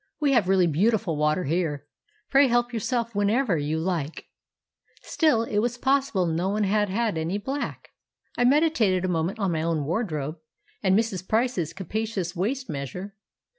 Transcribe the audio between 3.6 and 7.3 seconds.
you like." Still, it was possible no one had had